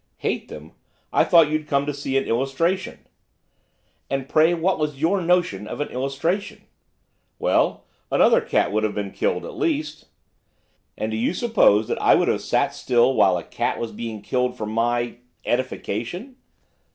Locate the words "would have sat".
12.15-12.73